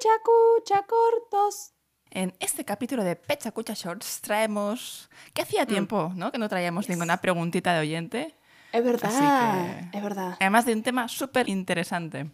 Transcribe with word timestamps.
Cucha, 0.00 0.16
cucha, 0.24 0.86
cortos. 0.86 1.72
En 2.10 2.34
este 2.40 2.64
capítulo 2.64 3.04
de 3.04 3.16
Pecha 3.16 3.52
Cucha 3.52 3.74
Shorts 3.74 4.22
traemos... 4.22 5.10
que 5.34 5.42
hacía 5.42 5.66
tiempo, 5.66 6.10
¿no? 6.16 6.32
Que 6.32 6.38
no 6.38 6.48
traíamos 6.48 6.88
ninguna 6.88 7.18
preguntita 7.20 7.74
de 7.74 7.80
oyente. 7.80 8.34
Es 8.72 8.82
verdad, 8.82 9.90
que- 9.90 9.98
es 9.98 10.02
verdad. 10.02 10.36
Además 10.40 10.64
de 10.64 10.72
un 10.72 10.82
tema 10.82 11.06
súper 11.08 11.50
interesante. 11.50 12.30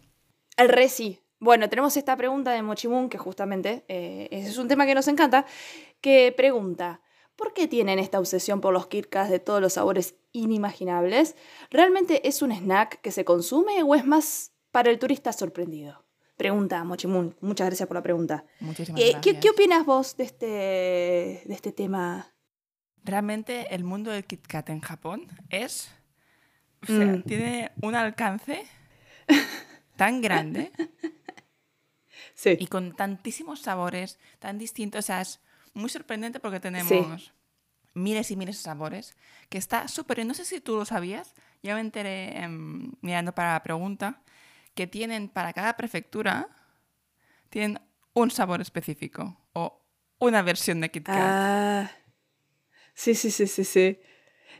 El 0.55 0.69
reci. 0.69 1.19
Bueno, 1.41 1.67
tenemos 1.67 1.97
esta 1.97 2.15
pregunta 2.15 2.51
de 2.51 2.61
Mochimun, 2.61 3.09
que 3.09 3.17
justamente 3.17 3.83
eh, 3.89 4.29
es 4.31 4.57
un 4.57 4.69
tema 4.69 4.85
que 4.85 4.95
nos 4.95 5.09
encanta, 5.09 5.45
que 5.99 6.33
pregunta, 6.37 7.01
¿por 7.35 7.53
qué 7.53 7.67
tienen 7.67 7.99
esta 7.99 8.17
obsesión 8.17 8.61
por 8.61 8.71
los 8.71 8.87
Kit 8.87 9.07
Kats 9.09 9.29
de 9.29 9.39
todos 9.39 9.59
los 9.59 9.73
sabores 9.73 10.15
inimaginables? 10.31 11.35
¿Realmente 11.69 12.25
es 12.29 12.41
un 12.41 12.53
snack 12.53 13.01
que 13.01 13.11
se 13.11 13.25
consume 13.25 13.83
o 13.83 13.93
es 13.93 14.05
más 14.05 14.53
para 14.71 14.89
el 14.89 14.99
turista 14.99 15.33
sorprendido? 15.33 16.06
Pregunta 16.37 16.83
Mochimun, 16.83 17.35
muchas 17.41 17.67
gracias 17.67 17.87
por 17.87 17.95
la 17.95 18.03
pregunta. 18.03 18.45
Muchísimas 18.59 19.01
Eh, 19.01 19.05
¿qué, 19.05 19.31
gracias. 19.33 19.37
qué 19.41 19.49
opinas 19.49 19.85
vos 19.85 20.15
de 20.17 20.23
este, 20.23 20.45
de 21.45 21.53
este 21.53 21.71
tema? 21.71 22.31
Realmente 23.03 23.73
el 23.73 23.83
mundo 23.83 24.11
del 24.11 24.23
Kit 24.25 24.45
Kat 24.45 24.69
en 24.69 24.81
Japón 24.81 25.27
es... 25.49 25.91
O 26.83 26.85
sea, 26.85 27.05
Mm. 27.07 27.23
tiene 27.23 27.71
un 27.81 27.95
alcance 27.95 28.63
tan 29.95 30.21
grande 30.21 30.71
Sí. 32.35 32.55
y 32.59 32.67
con 32.67 32.95
tantísimos 32.95 33.61
sabores 33.61 34.19
tan 34.37 34.59
distintos. 34.59 34.99
O 34.99 35.01
sea, 35.07 35.21
es 35.21 35.39
muy 35.73 35.89
sorprendente 35.89 36.39
porque 36.39 36.59
tenemos 36.59 37.33
miles 37.95 38.29
y 38.29 38.35
miles 38.35 38.57
de 38.57 38.61
sabores 38.61 39.15
que 39.49 39.57
está 39.57 39.87
súper... 39.87 40.23
No 40.23 40.35
sé 40.35 40.45
si 40.45 40.61
tú 40.61 40.75
lo 40.75 40.85
sabías, 40.85 41.33
yo 41.63 41.73
me 41.73 41.81
enteré 41.81 42.37
em, 42.43 42.91
mirando 43.01 43.33
para 43.33 43.53
la 43.53 43.63
pregunta 43.63 44.21
que 44.77 44.85
tienen 44.85 45.27
para 45.27 45.53
cada 45.53 45.75
prefectura 45.75 46.47
tienen 47.49 47.79
un 48.13 48.29
sabor 48.29 48.61
específico 48.61 49.35
o 49.53 49.81
una 50.19 50.43
versión 50.43 50.79
de 50.81 50.91
Kit 50.91 51.03
Kat. 51.05 51.15
Ah, 51.17 51.91
sí, 52.93 53.15
sí, 53.15 53.31
sí, 53.31 53.47
sí, 53.47 53.63
sí. 53.63 53.99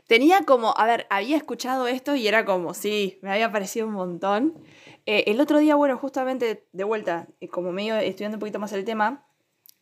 Tenía 0.08 0.42
como, 0.44 0.74
a 0.76 0.86
ver, 0.86 1.06
había 1.08 1.36
escuchado 1.36 1.86
esto 1.86 2.16
y 2.16 2.26
era 2.26 2.44
como, 2.44 2.74
sí, 2.74 3.20
me 3.22 3.30
había 3.30 3.52
parecido 3.52 3.86
un 3.86 3.92
montón. 3.92 4.60
Eh, 5.06 5.24
el 5.28 5.40
otro 5.40 5.58
día, 5.58 5.76
bueno, 5.76 5.96
justamente 5.98 6.66
de 6.72 6.84
vuelta, 6.84 7.28
eh, 7.40 7.46
como 7.48 7.70
medio 7.70 7.96
estudiando 7.96 8.36
un 8.36 8.40
poquito 8.40 8.58
más 8.58 8.72
el 8.72 8.84
tema, 8.84 9.24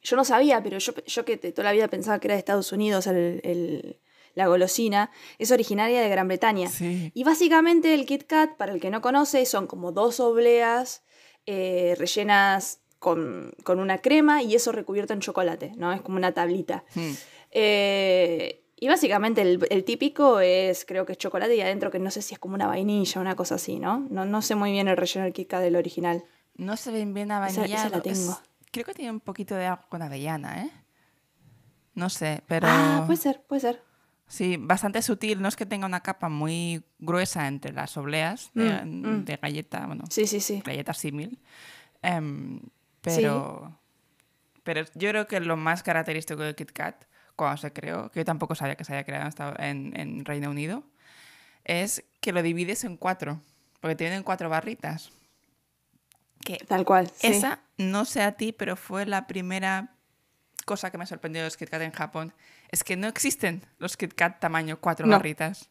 yo 0.02 0.16
no 0.16 0.24
sabía, 0.24 0.62
pero 0.62 0.76
yo, 0.78 0.92
yo 1.06 1.24
que 1.24 1.38
toda 1.38 1.64
la 1.64 1.72
vida 1.72 1.88
pensaba 1.88 2.18
que 2.18 2.26
era 2.28 2.34
de 2.34 2.40
Estados 2.40 2.72
Unidos 2.72 3.06
el- 3.06 4.00
la 4.36 4.46
golosina, 4.46 5.10
es 5.38 5.50
originaria 5.50 6.00
de 6.00 6.08
Gran 6.08 6.28
Bretaña. 6.28 6.68
Sí. 6.68 7.10
Y 7.14 7.24
básicamente 7.24 7.92
el 7.94 8.06
Kit 8.06 8.24
Kat, 8.28 8.56
para 8.56 8.72
el 8.72 8.80
que 8.80 8.90
no 8.90 9.00
conoce, 9.00 9.44
son 9.46 9.66
como 9.66 9.90
dos 9.90 10.20
obleas 10.20 11.02
eh, 11.46 11.96
rellenas 11.98 12.80
con, 13.00 13.52
con 13.64 13.80
una 13.80 13.98
crema 13.98 14.42
y 14.42 14.54
eso 14.54 14.70
recubierto 14.72 15.12
en 15.12 15.20
chocolate, 15.20 15.72
¿no? 15.76 15.92
Es 15.92 16.00
como 16.02 16.16
una 16.18 16.32
tablita. 16.32 16.84
Hmm. 16.94 17.12
Eh, 17.50 18.62
y 18.78 18.88
básicamente 18.88 19.40
el, 19.40 19.66
el 19.70 19.84
típico 19.84 20.40
es, 20.40 20.84
creo 20.84 21.06
que 21.06 21.12
es 21.12 21.18
chocolate 21.18 21.56
y 21.56 21.60
adentro 21.62 21.90
que 21.90 21.98
no 21.98 22.10
sé 22.10 22.20
si 22.20 22.34
es 22.34 22.38
como 22.38 22.54
una 22.54 22.66
vainilla 22.66 23.18
o 23.18 23.22
una 23.22 23.34
cosa 23.34 23.54
así, 23.54 23.78
¿no? 23.78 24.06
No, 24.10 24.26
no 24.26 24.42
sé 24.42 24.54
muy 24.54 24.70
bien 24.72 24.86
el 24.88 24.96
relleno 24.98 25.24
del 25.24 25.32
Kit 25.32 25.48
Kat 25.48 25.62
del 25.62 25.76
original. 25.76 26.24
No 26.56 26.76
se 26.76 26.90
ven 26.90 27.14
bien 27.14 27.32
a 27.32 27.38
Esa- 27.48 27.64
esa 27.64 27.74
vainilla. 27.74 27.88
la 27.88 28.02
tengo. 28.02 28.38
creo 28.70 28.84
que 28.84 28.92
tiene 28.92 29.10
un 29.12 29.20
poquito 29.20 29.54
de 29.54 29.64
algo 29.66 29.82
con 29.88 30.02
avellana, 30.02 30.64
¿eh? 30.64 30.70
No 31.94 32.10
sé, 32.10 32.42
pero... 32.46 32.66
Ah, 32.68 33.04
puede 33.06 33.16
ser, 33.18 33.40
puede 33.46 33.60
ser. 33.60 33.82
Sí, 34.28 34.56
bastante 34.58 35.02
sutil. 35.02 35.40
No 35.40 35.48
es 35.48 35.56
que 35.56 35.66
tenga 35.66 35.86
una 35.86 36.00
capa 36.02 36.28
muy 36.28 36.82
gruesa 36.98 37.46
entre 37.46 37.72
las 37.72 37.96
obleas 37.96 38.50
de, 38.54 38.84
Mm, 38.84 39.06
mm. 39.20 39.24
de 39.24 39.36
galleta, 39.36 39.86
bueno, 39.86 40.04
Sí, 40.10 40.26
sí, 40.26 40.40
sí. 40.40 40.62
galleta 40.64 40.92
símil. 40.94 41.38
Em, 42.02 42.60
pero, 43.00 43.78
pero 44.64 44.82
yo 44.94 45.10
creo 45.10 45.26
que 45.28 45.40
lo 45.40 45.56
más 45.56 45.82
característico 45.82 46.42
de 46.42 46.54
Kit 46.54 46.72
Kat, 46.72 47.04
cuando 47.36 47.56
se 47.58 47.72
creó, 47.72 48.10
que 48.10 48.20
yo 48.20 48.24
tampoco 48.24 48.54
sabía 48.54 48.74
que 48.76 48.84
se 48.84 48.92
había 48.92 49.04
creado 49.04 49.26
hasta 49.28 49.54
en, 49.58 49.98
en 49.98 50.24
Reino 50.24 50.50
Unido, 50.50 50.82
es 51.64 52.04
que 52.20 52.32
lo 52.32 52.42
divides 52.42 52.82
en 52.84 52.96
cuatro, 52.96 53.40
porque 53.80 53.94
tienen 53.96 54.22
cuatro 54.24 54.48
barritas. 54.48 55.12
Que 56.44 56.58
Tal 56.58 56.84
cual. 56.84 57.08
sí. 57.14 57.28
esa, 57.28 57.60
no 57.76 58.04
sé 58.04 58.22
a 58.22 58.32
ti, 58.32 58.52
pero 58.52 58.76
fue 58.76 59.04
la 59.06 59.26
primera 59.26 59.95
cosa 60.66 60.90
que 60.90 60.98
me 60.98 61.06
sorprendió 61.06 61.40
de 61.40 61.46
los 61.46 61.56
Kit 61.56 61.70
Kat 61.70 61.80
en 61.80 61.92
Japón. 61.92 62.34
Es 62.68 62.84
que 62.84 62.96
no 62.96 63.06
existen 63.06 63.64
los 63.78 63.96
Kit 63.96 64.12
Kat 64.12 64.38
tamaño 64.40 64.78
cuatro 64.78 65.06
No. 65.06 65.12
barritas. 65.16 65.70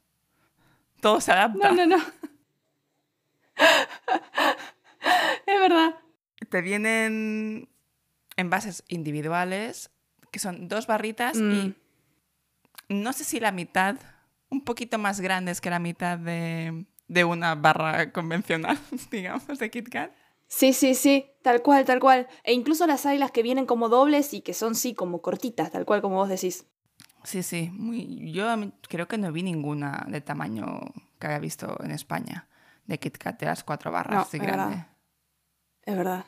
Todo 1.02 1.22
se 1.22 1.32
adapta. 1.34 1.72
No, 1.72 1.86
no, 1.86 1.98
no. 1.98 2.04
es 5.46 5.60
verdad. 5.62 5.96
Te 6.50 6.62
vienen 6.62 7.70
envases 8.38 8.84
individuales, 8.88 9.92
que 10.32 10.40
son 10.40 10.68
dos 10.68 10.88
barritas 10.88 11.38
Mm. 11.38 11.52
y 11.52 11.76
no 12.90 13.14
sé 13.14 13.24
si 13.24 13.40
la 13.40 13.52
mitad, 13.52 13.96
un 14.50 14.64
poquito 14.64 14.98
más 14.98 15.22
grandes 15.22 15.62
que 15.62 15.70
la 15.70 15.80
mitad 15.80 16.18
de, 16.18 16.86
de 17.08 17.24
una 17.24 17.56
barra 17.56 18.12
convencional, 18.12 18.78
digamos, 19.12 19.60
de 19.60 19.70
Kit 19.70 19.90
Kat. 19.90 20.12
Sí, 20.48 20.74
sí, 20.74 20.96
sí, 20.96 21.32
tal 21.42 21.62
cual, 21.62 21.86
tal 21.86 22.00
cual. 22.00 22.28
E 22.44 22.54
incluso 22.54 22.86
las 22.88 23.06
hay 23.06 23.18
las 23.18 23.32
que 23.32 23.44
vienen 23.44 23.66
como 23.66 23.90
dobles 23.90 24.34
y 24.34 24.42
que 24.42 24.54
son, 24.54 24.76
sí, 24.76 24.94
como 24.94 25.22
cortitas, 25.22 25.72
tal 25.72 25.86
cual 25.86 26.02
como 26.02 26.16
vos 26.18 26.30
decís. 26.30 26.66
Sí, 27.24 27.42
sí. 27.44 27.70
Muy, 27.74 28.32
yo 28.32 28.46
creo 28.88 29.08
que 29.08 29.18
no 29.18 29.32
vi 29.32 29.42
ninguna 29.44 30.06
de 30.10 30.22
tamaño 30.22 30.80
que 31.20 31.28
había 31.28 31.40
visto 31.40 31.78
en 31.84 31.92
España 31.92 32.48
de 32.86 33.00
Kit 33.00 33.18
Kat 33.18 33.40
de 33.40 33.48
las 33.48 33.64
cuatro 33.64 33.92
barras 33.92 34.14
No, 34.16 34.22
así 34.22 34.38
es 34.38 34.44
grande. 34.44 34.76
verdad. 34.76 34.88
Es 35.84 35.98
verdad. 35.98 36.26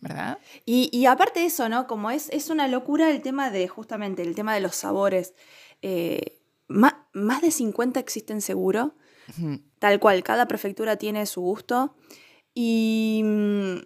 ¿Verdad? 0.00 0.38
Y, 0.66 0.90
y 0.92 1.06
aparte 1.06 1.38
de 1.40 1.46
eso, 1.46 1.68
¿no? 1.68 1.86
Como 1.86 2.10
es, 2.10 2.28
es 2.30 2.50
una 2.50 2.66
locura 2.66 3.08
el 3.08 3.22
tema 3.22 3.50
de, 3.50 3.68
justamente, 3.68 4.22
el 4.22 4.34
tema 4.34 4.52
de 4.54 4.60
los 4.60 4.74
sabores. 4.74 5.34
Eh, 5.80 6.42
ma- 6.66 7.08
más 7.12 7.40
de 7.40 7.52
50 7.52 8.00
existen 8.00 8.40
seguro. 8.40 8.96
Tal 9.78 9.98
cual, 10.00 10.22
cada 10.24 10.46
prefectura 10.48 10.96
tiene 10.96 11.24
su 11.26 11.40
gusto. 11.40 11.96
Y, 12.54 13.22
mm, 13.24 13.76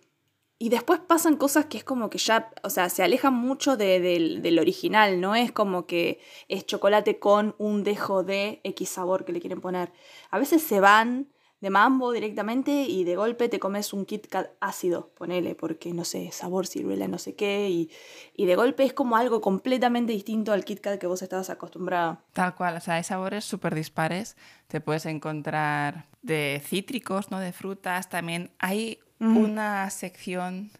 y 0.59 0.69
después 0.71 1.01
pasan 1.01 1.37
cosas 1.37 1.67
que 1.67 1.79
es 1.79 1.85
como 1.85 2.11
que 2.11 2.19
ya, 2.19 2.51
o 2.63 2.71
sea, 2.71 2.89
se 2.89 3.03
alejan 3.03 3.35
mucho 3.35 3.77
de- 3.77 4.01
del, 4.01 4.43
del 4.43 4.59
original, 4.59 5.21
no 5.21 5.35
es 5.35 5.53
como 5.53 5.87
que 5.87 6.19
es 6.49 6.67
chocolate 6.67 7.19
con 7.19 7.55
un 7.59 7.85
dejo 7.85 8.23
de 8.25 8.61
X 8.65 8.89
sabor 8.89 9.25
que 9.25 9.33
le 9.33 9.41
quieren 9.41 9.61
poner. 9.61 9.93
A 10.31 10.39
veces 10.39 10.63
se 10.63 10.81
van 10.81 11.29
de 11.61 11.71
mambo 11.71 12.13
directamente 12.13 12.71
y 12.83 13.05
de 13.05 13.17
golpe 13.17 13.49
te 13.49 13.59
comes 13.59 13.93
un 13.95 14.05
Kit 14.05 14.27
Kat 14.29 14.51
ácido, 14.61 15.09
ponele, 15.17 15.55
porque 15.55 15.93
no 15.95 16.05
sé, 16.05 16.31
sabor 16.33 16.67
ciruela, 16.67 17.09
no 17.09 17.19
sé 17.19 17.35
qué, 17.35 17.71
y, 17.71 17.91
y 18.35 18.45
de 18.47 18.57
golpe 18.57 18.85
es 18.85 18.93
como 18.93 19.17
algo 19.17 19.41
completamente 19.41 20.13
distinto 20.13 20.53
al 20.53 20.65
Kit 20.65 20.81
Kat 20.81 20.99
que 21.01 21.07
vos 21.07 21.23
estabas 21.23 21.49
acostumbrado. 21.49 22.19
Tal 22.35 22.55
cual, 22.55 22.77
o 22.77 22.81
sea, 22.81 22.95
hay 22.97 23.05
sabores 23.05 23.45
súper 23.45 23.75
dispares. 23.75 24.37
Te 24.69 24.81
puedes 24.83 25.07
encontrar 25.07 26.07
de 26.23 26.61
cítricos, 26.65 27.31
¿no? 27.31 27.41
De 27.41 27.53
frutas. 27.53 28.09
También 28.11 28.51
hay 28.59 28.99
una 29.19 29.89
sección 29.89 30.71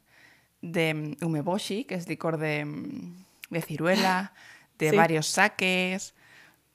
de 0.61 0.93
mm, 1.21 1.25
umeboshi, 1.25 1.85
que 1.85 1.95
es 1.95 2.07
licor 2.07 2.37
de, 2.37 2.67
mm, 2.67 3.25
de 3.49 3.63
ciruela, 3.63 4.35
de 4.79 4.91
Sí. 4.91 4.97
varios 4.97 5.27
saques. 5.27 6.15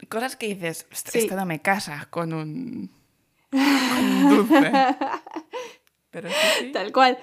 Cosas 0.09 0.35
que 0.35 0.47
dices, 0.47 0.87
"Ostras, 0.91 1.13
Sí. 1.13 1.19
esto 1.19 1.35
no 1.35 1.45
me 1.45 1.61
casa 1.61 2.07
con 2.09 2.33
un, 2.33 2.89
Pero 6.11 6.29
sí, 6.29 6.35
sí. 6.59 6.71
Tal 6.71 6.91
cual. 6.91 7.17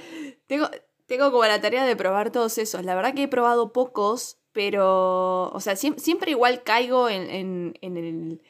Tengo, 0.47 0.69
tengo 1.07 1.31
como 1.31 1.45
la 1.45 1.61
tarea 1.61 1.85
de 1.85 1.97
probar 1.97 2.31
todos 2.31 2.59
esos. 2.59 2.85
La 2.85 2.95
verdad 2.95 3.15
que 3.15 3.25
he 3.25 3.29
probado 3.29 3.73
pocos, 3.73 4.39
pero. 4.53 5.51
O 5.51 5.61
sea, 5.61 5.75
siem- 5.75 5.99
siempre 5.99 6.31
igual 6.31 6.63
caigo 6.63 7.09
en, 7.09 7.29
en- 7.31 7.75
en 7.83 7.97
el, 7.97 8.43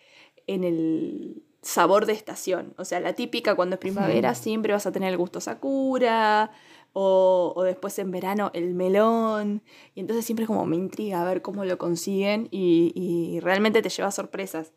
en 0.47 0.65
el 0.65 1.43
sabor 1.63 2.07
de 2.07 2.13
estación. 2.13 2.75
O 2.79 2.85
sea, 2.85 3.01
la 3.01 3.15
típica 3.15 3.55
cuando 3.57 3.75
es 3.75 3.81
primavera 3.81 4.35
siempre 4.35 4.73
vas 4.73 4.87
a 4.87 4.93
tener 4.93 5.11
el 5.11 5.17
gusto 5.19 5.41
Sakura. 5.41 6.51
O, 6.95 7.53
o 7.55 7.63
después 7.65 7.97
en 7.99 8.11
verano 8.11 8.51
el 8.55 8.75
melón. 8.75 9.63
Y 9.95 10.01
entonces 10.01 10.25
siempre 10.25 10.47
como 10.47 10.65
me 10.67 10.75
intriga 10.77 11.21
a 11.21 11.25
ver 11.25 11.43
cómo 11.43 11.65
lo 11.65 11.79
consiguen. 11.79 12.49
Y, 12.51 12.93
y 12.95 13.41
realmente 13.41 13.83
te 13.83 13.89
lleva 13.91 14.11
sorpresas. 14.11 14.73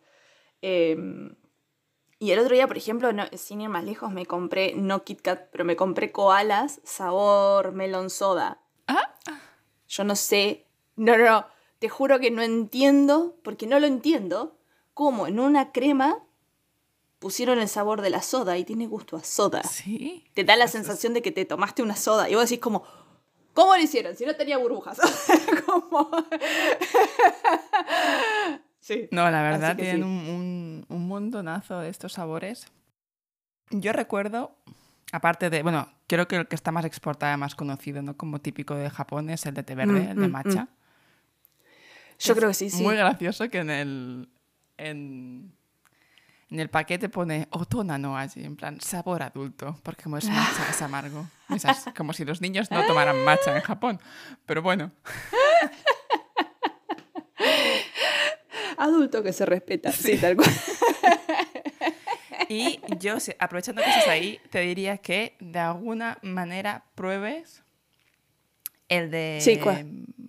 Em, 0.62 1.36
y 2.22 2.32
el 2.32 2.40
otro 2.40 2.54
día, 2.54 2.68
por 2.68 2.78
ejemplo, 2.78 3.12
no- 3.12 3.26
sin 3.36 3.62
ir 3.62 3.70
más 3.70 3.84
lejos, 3.84 4.12
me 4.12 4.26
compré, 4.28 4.76
no 4.76 5.04
Kit 5.04 5.22
Kat, 5.22 5.50
pero 5.52 5.66
me 5.66 5.76
compré 5.76 6.12
koalas 6.12 6.80
sabor 6.84 7.72
melon 7.72 8.10
soda. 8.12 8.62
Ah. 8.88 9.16
Yo 9.88 10.04
no 10.04 10.16
sé, 10.16 10.68
no, 10.96 11.18
no, 11.18 11.26
no, 11.26 11.46
te 11.80 11.90
juro 11.90 12.20
que 12.20 12.30
no 12.30 12.44
entiendo, 12.44 13.36
porque 13.44 13.66
no 13.66 13.80
lo 13.80 13.88
entiendo, 13.88 14.58
cómo 14.94 15.26
en 15.26 15.40
una 15.40 15.72
crema 15.72 16.20
pusieron 17.18 17.60
el 17.60 17.68
sabor 17.68 18.02
de 18.02 18.12
la 18.12 18.22
soda 18.22 18.58
y 18.58 18.66
tiene 18.66 18.86
gusto 18.88 19.18
a 19.18 19.24
soda. 19.24 19.64
Sí. 19.64 20.26
Te 20.36 20.44
da 20.44 20.56
la 20.56 20.68
sensación 20.68 21.14
de 21.14 21.22
que 21.24 21.32
te 21.32 21.46
tomaste 21.46 21.82
una 21.82 21.96
soda 21.96 22.30
y 22.30 22.36
vos 22.36 22.44
decís 22.50 22.62
como, 22.62 22.84
¿cómo 23.54 23.76
lo 23.76 23.82
hicieron? 23.82 24.16
Si 24.16 24.26
no 24.26 24.36
tenía 24.36 24.58
burbujas. 24.58 25.00
Como- 25.66 26.10
sí. 28.80 29.08
No, 29.12 29.30
la 29.30 29.42
verdad, 29.44 29.76
tienen 29.76 29.98
sí. 29.98 30.02
un, 30.04 30.10
un, 30.10 30.36
un 30.36 30.61
montonazo 31.12 31.80
de 31.80 31.90
estos 31.90 32.14
sabores. 32.14 32.68
Yo 33.70 33.94
recuerdo 33.94 34.56
Aparte 35.14 35.50
de, 35.50 35.62
bueno, 35.62 35.90
creo 36.08 36.26
que 36.26 36.38
el 36.38 36.48
que 36.48 36.56
está 36.56 36.72
más 36.72 36.86
exportado, 36.86 37.38
más 37.38 37.54
conocido, 37.54 38.02
¿no? 38.02 38.16
Como 38.16 38.40
típico 38.40 38.76
de 38.76 38.90
Japón 38.90 39.30
es 39.30 39.46
el 39.46 39.54
de 39.54 39.64
té 39.64 39.76
verde, 39.76 39.92
Mm, 40.08 40.10
el 40.12 40.16
de 40.22 40.28
mm, 40.30 40.32
matcha. 40.32 40.64
mm. 40.64 40.68
Yo 42.20 42.32
Es 42.32 42.38
creo 42.38 42.48
que 42.50 42.54
sí, 42.54 42.70
sí. 42.70 42.82
Muy 42.82 42.96
gracioso 42.96 43.50
que 43.50 43.58
en 43.58 43.70
el, 43.72 44.30
en, 44.78 45.52
en 46.50 46.60
el 46.62 46.70
paquete 46.70 47.10
pone 47.10 47.50
otona 47.52 47.98
no 47.98 48.16
allí, 48.18 48.42
en 48.46 48.56
plan 48.56 48.80
sabor 48.80 49.22
adulto, 49.22 49.78
porque 49.84 50.04
como 50.04 50.16
es 50.18 50.26
matcha 50.30 50.70
es 50.70 50.82
amargo. 50.82 51.28
Como 51.98 52.14
si 52.14 52.24
los 52.24 52.40
niños 52.40 52.72
no 52.72 52.86
tomaran 52.88 53.22
matcha 53.26 53.54
en 53.58 53.64
Japón. 53.64 54.00
Pero 54.46 54.62
bueno, 54.62 54.92
Adulto 58.78 59.22
que 59.24 59.34
se 59.34 59.46
respeta, 59.46 59.92
sí, 59.92 60.18
tal 60.18 60.36
cual. 60.38 60.50
y 62.50 62.80
yo, 63.00 63.18
aprovechando 63.40 63.82
que 63.82 63.90
estás 63.90 64.08
ahí, 64.08 64.40
te 64.50 64.60
diría 64.60 64.98
que 64.98 65.36
de 65.40 65.60
alguna 65.60 66.18
manera 66.22 66.86
pruebes 66.96 67.64
el 68.90 69.10
de 69.12 69.38
Sí, 69.42 69.60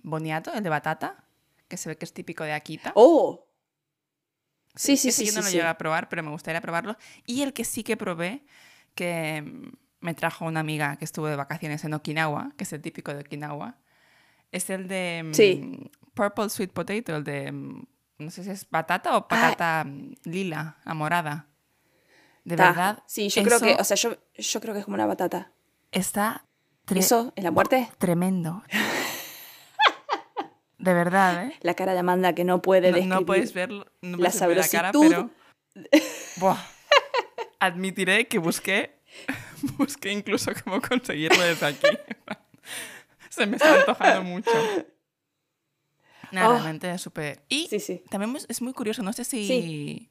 boniato, 0.03 0.53
el 0.53 0.63
de 0.63 0.69
batata, 0.69 1.25
que 1.67 1.77
se 1.77 1.89
ve 1.89 1.97
que 1.97 2.05
es 2.05 2.13
típico 2.13 2.43
de 2.43 2.53
Akita. 2.53 2.91
¡Oh! 2.95 3.45
Sí, 4.75 4.97
sí, 4.97 5.09
Ese 5.09 5.19
sí, 5.19 5.25
yo 5.27 5.31
no 5.33 5.39
sí, 5.39 5.43
lo 5.43 5.49
sí. 5.49 5.57
llegué 5.57 5.67
a 5.67 5.77
probar, 5.77 6.09
pero 6.09 6.23
me 6.23 6.31
gustaría 6.31 6.61
probarlo. 6.61 6.97
Y 7.27 7.41
el 7.43 7.53
que 7.53 7.63
sí 7.63 7.83
que 7.83 7.97
probé, 7.97 8.43
que 8.95 9.43
me 9.99 10.13
trajo 10.13 10.45
una 10.45 10.61
amiga 10.61 10.95
que 10.97 11.05
estuvo 11.05 11.27
de 11.27 11.35
vacaciones 11.35 11.83
en 11.83 11.93
Okinawa, 11.93 12.53
que 12.57 12.63
es 12.63 12.73
el 12.73 12.81
típico 12.81 13.13
de 13.13 13.19
Okinawa, 13.21 13.77
es 14.51 14.69
el 14.69 14.87
de 14.87 15.21
mm, 15.25 15.33
Sí. 15.33 15.91
Purple 16.13 16.49
Sweet 16.49 16.71
Potato, 16.71 17.15
el 17.15 17.23
de, 17.23 17.51
mm, 17.51 17.85
no 18.23 18.31
sé 18.31 18.43
si 18.43 18.49
es 18.51 18.69
batata 18.69 19.11
Ah. 19.11 19.17
o 19.17 19.27
patata 19.27 19.83
mm, 19.85 20.13
lila, 20.23 20.77
la 20.85 20.93
morada. 20.93 21.47
De 22.43 22.55
Ta. 22.57 22.67
verdad. 22.69 23.03
Sí, 23.07 23.29
yo 23.29 23.43
creo 23.43 23.59
que, 23.59 23.75
o 23.79 23.83
sea, 23.83 23.95
yo, 23.95 24.17
yo 24.37 24.59
creo 24.61 24.73
que 24.73 24.79
es 24.81 24.85
como 24.85 24.95
una 24.95 25.05
batata. 25.05 25.51
Está 25.91 26.45
¿Eso 26.93 27.31
es 27.35 27.43
la 27.43 27.51
muerte? 27.51 27.89
tremendo. 27.97 28.63
De 30.77 30.93
verdad, 30.93 31.45
¿eh? 31.45 31.53
La 31.61 31.75
cara 31.75 31.93
de 31.93 31.99
Amanda 31.99 32.33
que 32.33 32.43
no 32.43 32.61
puede 32.61 32.89
No, 32.89 32.95
describir. 32.97 33.19
no 33.19 33.25
puedes 33.25 33.53
verlo, 33.53 33.85
no 34.01 34.17
la 34.17 34.29
ver 34.47 34.57
la 34.57 34.67
cara, 34.67 34.91
sabrositud. 34.91 35.29
pero 35.73 36.03
Buah. 36.37 36.57
admitiré 37.59 38.27
que 38.27 38.37
busqué, 38.37 38.99
busqué 39.77 40.11
incluso 40.11 40.51
cómo 40.63 40.81
conseguirlo 40.81 41.41
desde 41.41 41.67
aquí. 41.67 41.87
Se 43.29 43.45
me 43.45 43.55
está 43.55 43.75
antojando 43.79 44.23
mucho. 44.23 44.51
No, 46.33 46.49
Oh. 46.49 46.51
realmente 46.53 46.91
es 46.91 47.01
súper. 47.01 47.43
Y 47.47 47.67
Sí, 47.69 47.79
sí. 47.79 48.03
también 48.09 48.35
es- 48.49 48.61
muy 48.61 48.73
curioso, 48.73 49.01
no 49.03 49.13
sé 49.13 49.23
si, 49.23 49.47
Sí. 49.47 50.09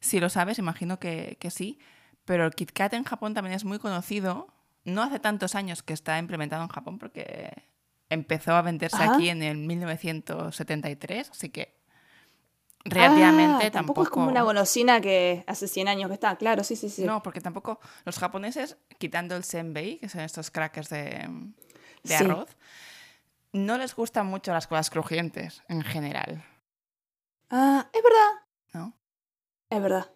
si 0.00 0.20
lo 0.20 0.28
sabes, 0.28 0.58
imagino 0.58 0.98
que, 1.00 1.36
que 1.40 1.50
sí, 1.50 1.78
pero 2.24 2.44
el 2.46 2.52
Kit 2.54 2.72
Kat 2.72 2.92
en 2.94 3.04
Japón 3.04 3.34
también 3.34 3.54
es 3.54 3.64
muy 3.64 3.78
conocido. 3.78 4.48
No 4.84 5.02
hace 5.02 5.18
tantos 5.18 5.54
años 5.54 5.82
que 5.82 5.92
está 5.94 6.18
implementado 6.18 6.62
en 6.62 6.68
Japón 6.68 6.98
porque 6.98 7.50
empezó 8.10 8.52
a 8.54 8.62
venderse 8.62 8.96
Ajá. 9.02 9.14
aquí 9.14 9.28
en 9.30 9.42
el 9.42 9.56
1973, 9.56 11.30
así 11.30 11.48
que 11.48 11.74
relativamente 12.84 13.66
Ah, 13.66 13.70
tampoco... 13.70 14.02
es 14.04 14.08
como 14.10 14.28
una 14.28 14.42
golosina 14.42 15.00
que 15.00 15.42
hace 15.48 15.66
100 15.66 15.88
años 15.88 16.08
que 16.08 16.14
está, 16.14 16.36
claro, 16.36 16.62
sí, 16.62 16.76
sí, 16.76 16.88
sí. 16.88 17.02
No, 17.04 17.22
porque 17.22 17.40
tampoco 17.40 17.80
los 18.04 18.18
japoneses, 18.18 18.76
quitando 18.98 19.34
el 19.36 19.42
senbei, 19.42 19.98
que 19.98 20.08
son 20.08 20.20
estos 20.20 20.50
crackers 20.52 20.88
de, 20.90 21.28
de 22.04 22.14
arroz, 22.16 22.48
no 23.56 23.78
les 23.78 23.94
gustan 23.96 24.26
mucho 24.26 24.52
las 24.52 24.66
cosas 24.66 24.90
crujientes 24.90 25.62
en 25.68 25.82
general, 25.82 26.44
Ah, 27.50 27.88
es 27.92 28.02
verdad, 28.02 28.32
¿no? 28.74 28.92
es 29.70 29.80
verdad. 29.82 30.10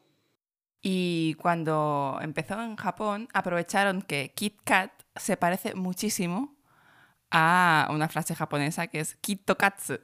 Y 0.82 1.34
cuando 1.34 2.18
empezó 2.22 2.60
en 2.62 2.76
Japón, 2.76 3.28
aprovecharon 3.32 4.02
que 4.02 4.32
Kit 4.34 4.60
Kat 4.64 4.90
se 5.14 5.36
parece 5.36 5.74
muchísimo 5.74 6.56
a 7.30 7.86
una 7.90 8.08
frase 8.08 8.34
japonesa 8.34 8.86
que 8.88 9.00
es 9.00 9.14
Kitokatsu. 9.16 10.00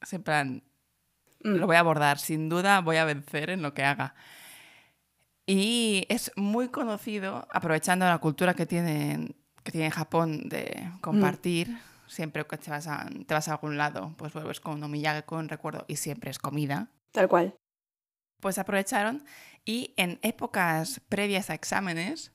Es 0.00 0.12
en 0.12 0.22
plan, 0.22 0.62
Mm. 1.42 1.54
lo 1.56 1.66
voy 1.66 1.76
a 1.76 1.80
abordar, 1.80 2.18
sin 2.18 2.48
duda 2.48 2.80
voy 2.80 2.96
a 2.96 3.04
vencer 3.04 3.50
en 3.50 3.62
lo 3.62 3.72
que 3.74 3.84
haga. 3.84 4.14
Y 5.46 6.04
es 6.08 6.30
muy 6.36 6.68
conocido, 6.68 7.48
aprovechando 7.50 8.04
la 8.06 8.18
cultura 8.18 8.54
que 8.54 8.66
tiene, 8.66 9.34
que 9.64 9.72
tiene 9.72 9.90
Japón 9.90 10.48
de 10.48 10.90
compartir, 11.00 11.78
siempre 12.08 12.46
que 12.46 12.56
te 12.58 12.70
vas, 12.70 12.86
a, 12.86 13.08
te 13.26 13.34
vas 13.34 13.48
a 13.48 13.52
algún 13.52 13.76
lado, 13.76 14.14
pues 14.16 14.32
vuelves 14.32 14.60
con 14.60 14.82
un 14.82 15.02
con 15.26 15.38
un 15.40 15.48
recuerdo, 15.48 15.84
y 15.88 15.96
siempre 15.96 16.30
es 16.30 16.38
comida. 16.38 16.88
Tal 17.12 17.28
cual. 17.28 17.54
Pues 18.40 18.58
aprovecharon 18.58 19.24
y 19.64 19.94
en 19.96 20.18
épocas 20.22 21.00
previas 21.08 21.50
a 21.50 21.54
exámenes 21.54 22.32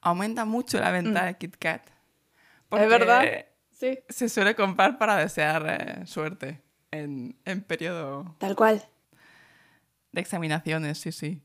aumenta 0.00 0.44
mucho 0.44 0.78
la 0.80 0.90
venta 0.90 1.22
Mm. 1.22 1.26
de 1.26 1.36
Kit 1.38 1.56
Kat. 1.56 1.88
¿Es 2.70 2.88
verdad? 2.88 3.24
Sí. 3.70 3.98
Se 4.08 4.28
suele 4.28 4.54
comprar 4.54 4.98
para 4.98 5.16
desear 5.16 5.66
eh, 5.68 6.06
suerte 6.06 6.62
en, 6.90 7.38
en 7.44 7.62
periodo 7.62 8.34
Tal 8.38 8.56
cual. 8.56 8.82
de 10.12 10.20
examinaciones, 10.20 10.98
sí, 10.98 11.12
sí. 11.12 11.42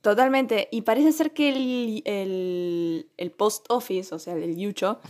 Totalmente. 0.00 0.68
Y 0.70 0.82
parece 0.82 1.10
ser 1.12 1.32
que 1.32 1.48
el, 1.50 2.02
el, 2.04 3.10
el 3.16 3.30
post 3.32 3.66
office, 3.68 4.14
o 4.14 4.18
sea, 4.18 4.34
el 4.34 4.56
Yucho, 4.56 5.00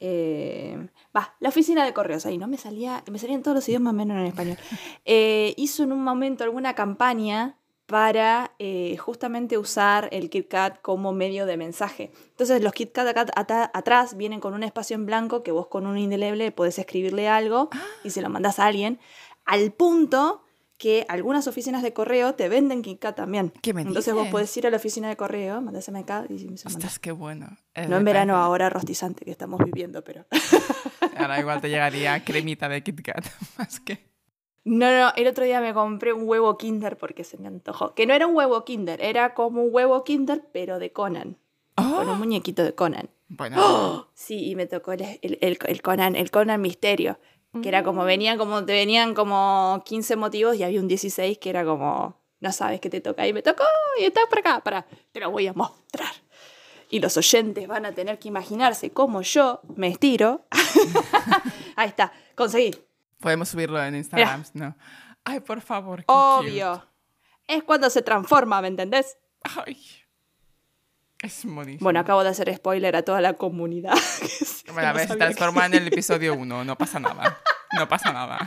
eh, 0.00 0.88
va, 1.16 1.34
la 1.40 1.48
oficina 1.48 1.84
de 1.84 1.92
correos, 1.92 2.26
ahí 2.26 2.38
no 2.38 2.46
me 2.46 2.56
salía, 2.56 3.02
me 3.10 3.18
salían 3.18 3.42
todos 3.42 3.56
los 3.56 3.68
idiomas 3.68 3.94
menos 3.94 4.16
en 4.18 4.26
español, 4.26 4.56
eh, 5.04 5.52
hizo 5.56 5.82
en 5.82 5.92
un 5.92 6.02
momento 6.04 6.44
alguna 6.44 6.74
campaña 6.74 7.56
para 7.86 8.52
eh, 8.58 8.96
justamente 8.98 9.58
usar 9.58 10.08
el 10.12 10.28
KitKat 10.30 10.80
como 10.80 11.12
medio 11.12 11.46
de 11.46 11.56
mensaje. 11.56 12.10
Entonces 12.30 12.60
los 12.62 12.72
KitKat 12.72 13.06
acá 13.08 13.26
ata- 13.36 13.70
atrás 13.74 14.16
vienen 14.16 14.40
con 14.40 14.54
un 14.54 14.62
espacio 14.64 14.94
en 14.96 15.06
blanco 15.06 15.42
que 15.44 15.52
vos 15.52 15.68
con 15.68 15.86
un 15.86 15.96
indeleble 15.98 16.50
podés 16.50 16.78
escribirle 16.80 17.28
algo 17.28 17.68
y 18.02 18.10
se 18.10 18.22
lo 18.22 18.28
mandás 18.28 18.58
a 18.58 18.66
alguien, 18.66 18.98
al 19.44 19.72
punto 19.72 20.42
que 20.78 21.06
algunas 21.08 21.46
oficinas 21.46 21.82
de 21.82 21.92
correo 21.92 22.34
te 22.34 22.48
venden 22.48 22.82
KitKat 22.82 23.16
también. 23.16 23.52
¿Qué 23.62 23.72
me 23.72 23.82
Entonces 23.82 24.12
vos 24.14 24.28
podés 24.28 24.54
ir 24.56 24.66
a 24.66 24.70
la 24.70 24.76
oficina 24.76 25.08
de 25.08 25.16
correo, 25.16 25.60
mandáseme 25.62 26.00
acá 26.00 26.24
y 26.28 26.34
mandás. 26.44 26.66
Ostras, 26.66 26.98
qué 26.98 27.12
bueno. 27.12 27.46
Eh, 27.74 27.86
No 27.88 27.96
en 27.96 28.04
me 28.04 28.12
verano 28.12 28.36
ahora 28.36 28.68
rostizante 28.70 29.24
que 29.24 29.30
estamos 29.30 29.58
viviendo, 29.64 30.02
pero... 30.04 30.26
Ahora 31.16 31.40
igual 31.40 31.60
te 31.62 31.70
llegaría 31.70 32.22
cremita 32.24 32.68
de 32.68 32.82
Kit 32.82 33.00
Kat, 33.02 33.24
más 33.58 33.80
que... 33.80 34.04
No, 34.64 34.90
no, 34.90 35.12
el 35.16 35.28
otro 35.28 35.44
día 35.44 35.60
me 35.60 35.72
compré 35.72 36.12
un 36.12 36.28
huevo 36.28 36.58
Kinder 36.58 36.98
porque 36.98 37.22
se 37.24 37.38
me 37.38 37.46
antojó. 37.46 37.94
Que 37.94 38.04
no 38.04 38.12
era 38.14 38.26
un 38.26 38.34
huevo 38.34 38.64
Kinder, 38.64 39.00
era 39.00 39.32
como 39.32 39.62
un 39.62 39.68
huevo 39.72 40.02
Kinder, 40.04 40.42
pero 40.52 40.78
de 40.80 40.90
Conan. 40.92 41.38
Con 41.76 41.86
un 41.86 42.08
¡Oh! 42.08 42.14
muñequito 42.16 42.64
de 42.64 42.74
Conan. 42.74 43.08
Bueno, 43.28 44.08
Sí, 44.14 44.50
y 44.50 44.56
me 44.56 44.66
tocó 44.66 44.92
el, 44.92 45.02
el- 45.22 45.38
el- 45.40 45.58
el 45.64 45.82
Conan, 45.82 46.16
el 46.16 46.30
Conan 46.32 46.60
Misterio. 46.60 47.18
Que 47.62 47.68
era 47.68 47.82
como, 47.82 48.04
venían 48.04 48.38
como, 48.38 48.64
te 48.64 48.72
venían 48.72 49.14
como 49.14 49.82
15 49.84 50.16
motivos 50.16 50.56
y 50.56 50.62
había 50.62 50.80
un 50.80 50.88
16 50.88 51.38
que 51.38 51.50
era 51.50 51.64
como, 51.64 52.20
no 52.40 52.52
sabes 52.52 52.80
qué 52.80 52.90
te 52.90 53.00
toca. 53.00 53.26
Y 53.26 53.32
me 53.32 53.42
tocó, 53.42 53.64
y 54.00 54.04
está 54.04 54.20
por 54.28 54.38
acá, 54.38 54.60
para, 54.60 54.86
te 55.12 55.20
lo 55.20 55.30
voy 55.30 55.46
a 55.46 55.52
mostrar. 55.52 56.12
Y 56.90 57.00
los 57.00 57.16
oyentes 57.16 57.66
van 57.66 57.84
a 57.86 57.92
tener 57.92 58.18
que 58.18 58.28
imaginarse 58.28 58.90
cómo 58.90 59.22
yo 59.22 59.60
me 59.74 59.88
estiro. 59.88 60.46
Ahí 61.76 61.88
está, 61.88 62.12
conseguí. 62.34 62.74
podemos 63.20 63.48
subirlo 63.48 63.82
en 63.82 63.96
Instagram, 63.96 64.44
¿no? 64.54 64.76
Ay, 65.24 65.40
por 65.40 65.60
favor, 65.60 66.00
qué 66.00 66.04
Obvio. 66.08 66.84
Es 67.48 67.64
cuando 67.64 67.90
se 67.90 68.02
transforma, 68.02 68.60
¿me 68.60 68.68
entendés? 68.68 69.18
Ay. 69.42 69.76
Es 71.26 71.44
buenísimo. 71.44 71.84
Bueno, 71.84 72.00
acabo 72.00 72.22
de 72.22 72.30
hacer 72.30 72.54
spoiler 72.54 72.94
a 72.96 73.02
toda 73.02 73.20
la 73.20 73.32
comunidad. 73.34 73.94
que 74.20 74.28
se- 74.28 74.70
Bueno, 74.72 74.88
a 74.88 74.92
no 74.92 74.98
se 75.00 75.06
que- 75.08 75.16
transforma 75.16 75.66
en 75.66 75.74
el 75.74 75.86
episodio 75.88 76.34
1, 76.34 76.64
no 76.64 76.78
pasa 76.78 76.98
nada. 77.00 77.38
No 77.76 77.88
pasa 77.88 78.12
nada. 78.12 78.38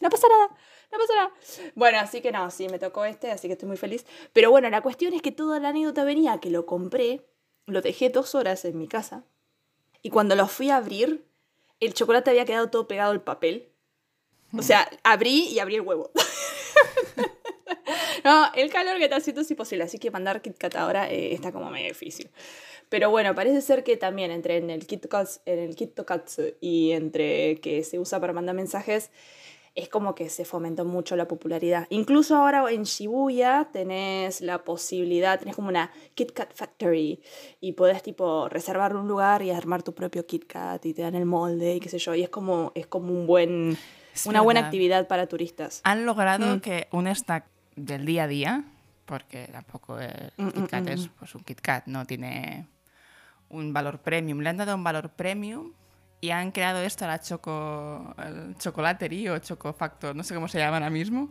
No 0.00 0.10
pasa 0.10 0.28
nada, 0.28 0.48
no 0.92 0.98
pasa 0.98 1.14
nada. 1.16 1.30
Bueno, 1.74 1.98
así 1.98 2.20
que 2.20 2.30
no, 2.30 2.50
sí, 2.50 2.68
me 2.68 2.78
tocó 2.78 3.04
este, 3.04 3.30
así 3.32 3.48
que 3.48 3.54
estoy 3.54 3.66
muy 3.66 3.76
feliz. 3.78 4.04
Pero 4.32 4.50
bueno, 4.50 4.68
la 4.70 4.80
cuestión 4.82 5.12
es 5.14 5.22
que 5.22 5.32
toda 5.32 5.58
la 5.58 5.70
anécdota 5.70 6.04
venía 6.04 6.38
que 6.38 6.50
lo 6.50 6.66
compré, 6.66 7.26
lo 7.66 7.80
dejé 7.80 8.10
dos 8.10 8.34
horas 8.34 8.64
en 8.64 8.78
mi 8.78 8.86
casa, 8.88 9.24
y 10.02 10.10
cuando 10.10 10.36
lo 10.36 10.46
fui 10.46 10.70
a 10.70 10.76
abrir, 10.76 11.26
el 11.80 11.94
chocolate 11.94 12.30
había 12.30 12.44
quedado 12.44 12.68
todo 12.70 12.86
pegado 12.86 13.10
al 13.10 13.22
papel. 13.22 13.72
O 14.56 14.62
sea, 14.62 14.88
abrí 15.02 15.48
y 15.48 15.58
abrí 15.58 15.74
el 15.76 15.80
huevo. 15.80 16.10
no, 18.24 18.46
el 18.54 18.70
calor 18.70 18.98
que 18.98 19.04
está 19.04 19.16
haciendo 19.16 19.42
es 19.42 19.50
imposible, 19.50 19.84
así 19.84 19.98
que 19.98 20.10
mandar 20.10 20.42
KitKat 20.42 20.76
ahora 20.76 21.10
eh, 21.10 21.32
está 21.34 21.52
como 21.52 21.70
medio 21.70 21.88
difícil. 21.88 22.30
Pero 22.88 23.10
bueno, 23.10 23.34
parece 23.34 23.60
ser 23.62 23.82
que 23.82 23.96
también 23.96 24.30
entre 24.30 24.58
en 24.58 24.70
el 24.70 24.86
KitKat, 24.86 25.28
en 25.46 25.58
el 25.58 25.74
KitKatsu 25.74 26.54
y 26.60 26.92
entre 26.92 27.56
que 27.60 27.82
se 27.82 27.98
usa 27.98 28.20
para 28.20 28.32
mandar 28.32 28.54
mensajes, 28.54 29.10
es 29.74 29.88
como 29.88 30.14
que 30.14 30.28
se 30.28 30.44
fomentó 30.44 30.84
mucho 30.84 31.16
la 31.16 31.26
popularidad. 31.26 31.86
Incluso 31.90 32.36
ahora 32.36 32.70
en 32.70 32.84
Shibuya 32.84 33.70
tenés 33.72 34.40
la 34.40 34.62
posibilidad, 34.62 35.38
tenés 35.40 35.56
como 35.56 35.68
una 35.68 35.90
KitKat 36.14 36.54
Factory 36.54 37.20
y 37.60 37.72
podés 37.72 38.00
tipo 38.02 38.48
reservar 38.48 38.94
un 38.94 39.08
lugar 39.08 39.42
y 39.42 39.50
armar 39.50 39.82
tu 39.82 39.92
propio 39.92 40.24
KitKat 40.26 40.84
y 40.86 40.94
te 40.94 41.02
dan 41.02 41.16
el 41.16 41.24
molde 41.26 41.74
y 41.76 41.80
qué 41.80 41.88
sé 41.88 41.98
yo. 41.98 42.14
Y 42.14 42.22
es 42.22 42.28
como, 42.28 42.70
es 42.76 42.86
como 42.86 43.12
un 43.12 43.26
buen, 43.26 43.76
Es 44.14 44.26
una 44.26 44.42
buena 44.42 44.60
verdad. 44.60 44.68
actividad 44.68 45.08
para 45.08 45.26
turistas. 45.26 45.80
Han 45.82 46.06
logrado 46.06 46.54
Mm. 46.56 46.60
que 46.60 46.86
un 46.92 47.08
snack 47.08 47.46
del 47.76 48.06
día 48.06 48.24
a 48.24 48.28
día, 48.28 48.64
porque 49.04 49.48
tampoco 49.52 49.98
el 50.00 50.32
Mm, 50.36 50.46
mm, 50.46 50.50
Kit 50.52 50.68
Kat 50.68 50.84
mm, 50.84 50.88
es 50.88 51.06
mm. 51.06 51.10
pues, 51.18 51.34
un 51.34 51.44
Kit 51.44 51.60
Kat, 51.60 51.86
no 51.86 52.06
tiene 52.06 52.66
un 53.48 53.72
valor 53.72 54.00
premium. 54.00 54.40
Le 54.40 54.48
han 54.48 54.56
dado 54.56 54.74
un 54.74 54.84
valor 54.84 55.10
premium 55.10 55.72
y 56.20 56.30
han 56.30 56.50
creado 56.50 56.80
esto, 56.80 57.06
la 57.06 57.20
choco, 57.20 58.14
el 58.18 58.56
chocolatería 58.58 59.32
o 59.32 59.38
chocofactor, 59.38 60.16
no 60.16 60.22
sé 60.22 60.34
cómo 60.34 60.48
se 60.48 60.58
llama 60.58 60.78
ahora 60.78 60.90
mismo, 60.90 61.28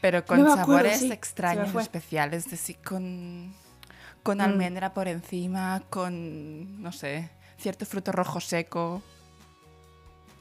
pero 0.00 0.24
con 0.24 0.46
sabores 0.46 1.02
extraños, 1.02 1.74
especiales, 1.74 2.44
es 2.44 2.50
decir, 2.50 2.76
con, 2.84 3.52
con 4.22 4.38
mm. 4.38 4.42
almendra 4.42 4.94
por 4.94 5.08
encima, 5.08 5.82
con, 5.90 6.82
no 6.82 6.92
sé, 6.92 7.30
cierto 7.58 7.86
fruto 7.86 8.12
rojo 8.12 8.40
seco. 8.40 9.02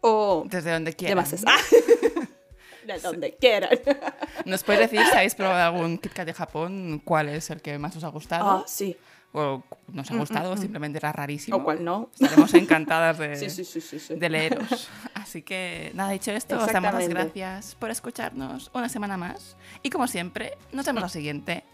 o... 0.02 0.44
Desde 0.46 0.70
donde 0.70 0.92
quieran. 0.92 1.24
de 2.86 2.98
donde 3.00 3.34
quieran. 3.36 3.80
¿Nos 4.44 4.62
puedes 4.62 4.90
decir 4.90 5.06
si 5.06 5.16
habéis 5.16 5.34
probado 5.34 5.74
algún 5.74 5.96
KitKat 5.98 6.26
de 6.26 6.34
Japón? 6.34 7.00
¿Cuál 7.04 7.30
es 7.30 7.50
el 7.50 7.62
que 7.62 7.78
más 7.78 7.96
os 7.96 8.04
ha 8.04 8.08
gustado? 8.08 8.48
Ah, 8.48 8.64
sí 8.66 8.96
o 9.36 9.62
nos 9.88 10.10
ha 10.10 10.14
mm, 10.14 10.18
gustado, 10.18 10.50
mm, 10.50 10.54
mm. 10.54 10.60
simplemente 10.60 10.98
era 10.98 11.12
rarísimo. 11.12 11.58
O 11.58 11.64
cual 11.64 11.84
no. 11.84 12.10
Estaremos 12.14 12.54
encantadas 12.54 13.18
de, 13.18 13.28
de 14.16 14.28
leeros. 14.28 14.88
Así 15.26 15.42
que, 15.42 15.90
nada, 15.94 16.10
dicho 16.12 16.30
esto, 16.30 16.56
os 16.56 16.72
damos 16.72 16.94
las 16.94 17.08
gracias 17.08 17.74
por 17.74 17.90
escucharnos 17.90 18.70
una 18.72 18.88
semana 18.88 19.16
más. 19.16 19.56
Y 19.82 19.90
como 19.90 20.06
siempre, 20.06 20.56
nos 20.70 20.86
vemos 20.86 21.02
la 21.02 21.08
siguiente. 21.08 21.64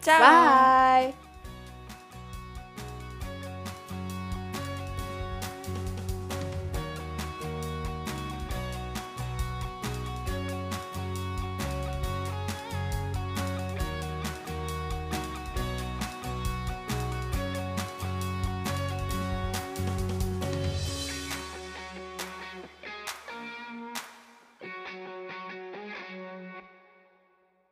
Chao. 0.00 0.20
Bye. 0.20 1.23